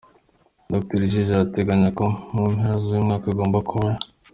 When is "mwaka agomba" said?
3.07-3.59